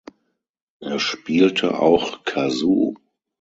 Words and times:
Er 0.79 0.97
spielte 0.97 1.79
auch 1.79 2.23
Kazoo. 2.23 2.95